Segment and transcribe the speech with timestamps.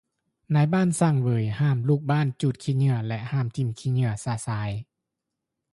[0.55, 3.19] ນາຍບ້ານສ້າງເຫວີຍຫ້າມລູກບ້ານຈູດຂີ້ເຫຍື້ອ ແລະ
[3.55, 4.69] ຖິ້ມຂີ້ເຫຍື້ອຊະຊາຍ